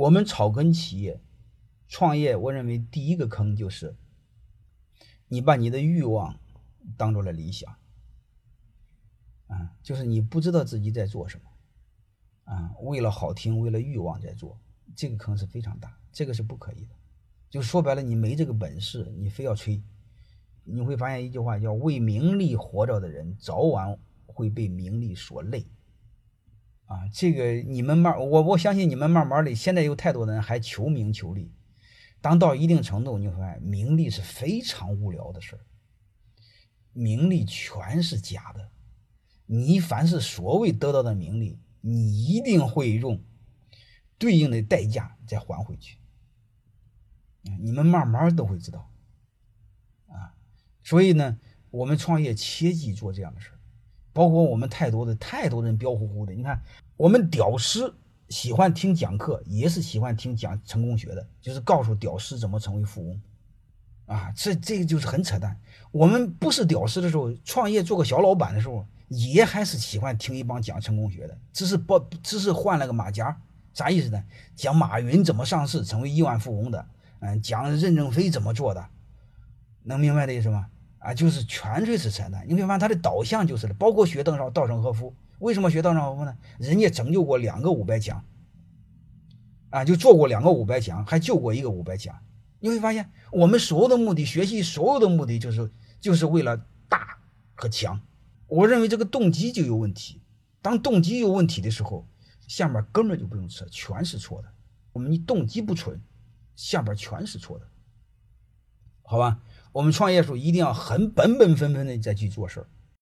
[0.00, 1.20] 我们草根企业
[1.86, 3.94] 创业，我认为第一个坑就是
[5.28, 6.40] 你把你的欲望
[6.96, 7.76] 当做了理想，
[9.48, 11.50] 啊，就是你不知道自己在做什么，
[12.50, 14.58] 啊，为了好听，为了欲望在做，
[14.96, 16.94] 这个坑是非常大，这个是不可以的。
[17.50, 19.82] 就说白了，你没这个本事，你非要吹，
[20.64, 25.66] 你会发现一句话叫“为名利活着的人，早晚会被名利所累”。
[26.90, 31.52] 啊，这个你们慢，我我相信你们慢慢的，现在有太多的人还求名求利，
[32.20, 35.56] 当到一定程度，你会发现名利是非常无聊的事，
[36.92, 38.72] 名利全是假的。
[39.46, 43.22] 你凡是所谓得到的名利，你一定会用
[44.18, 45.98] 对应的代价再还回去。
[47.60, 48.90] 你们慢慢都会知道，
[50.08, 50.34] 啊，
[50.82, 51.38] 所以呢，
[51.70, 53.59] 我们创业切记做这样的事儿，
[54.12, 56.60] 包括我们太多的太多人彪呼呼的，你看
[56.96, 57.94] 我们屌丝
[58.28, 63.20] 喜欢听讲课，也是喜欢听讲成功学的，就是告诉屌丝怎么成为富翁，
[64.06, 65.56] 啊，这这个就是很扯淡。
[65.90, 73.40] 我们不是屌丝的时候，创业做个小老板的时候，也还是喜欢听一帮讲成功学的，只是不只是换了个马甲，
[73.74, 74.22] 啥意思呢？
[74.54, 76.86] 讲马云怎么上市成为亿万富翁的。
[77.22, 78.86] 嗯，讲任正非怎么做的，
[79.82, 80.68] 能明白这意思吗？
[81.00, 82.44] 啊，就是纯粹是扯淡。
[82.46, 86.36] 你会发现他的导向就是的，包括学邓绍、稻盛和夫，为什么学稻盛和夫呢？
[86.58, 88.24] 人家拯救过两个五百强，
[89.70, 92.16] 啊，就做过两个五百强，还救过一个五百强。
[92.60, 97.18] 你会发现，我们所有的目的，学习所有的目的，就是就是为了大
[97.54, 98.00] 和强。
[98.46, 100.22] 我认为这个动机就有问题。
[100.62, 102.06] 当动机有问题的时候，
[102.46, 104.48] 下面根本就不用扯，全是错的。
[104.92, 106.00] 我们你动机不纯。
[106.56, 107.66] 下边全是错的，
[109.10, 109.38] 好吧？
[109.72, 112.66] 我们创业的时候一定要很本本分分的再去做事儿。